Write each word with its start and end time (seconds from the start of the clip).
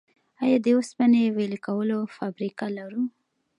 آیا 0.43 0.57
د 0.65 0.67
وسپنې 0.77 1.21
ویلې 1.35 1.59
کولو 1.67 1.97
فابریکه 2.17 2.65
لرو؟ 2.77 3.03